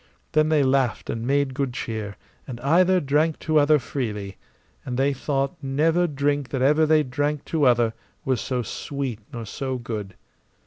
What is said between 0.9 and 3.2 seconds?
and made good cheer, and either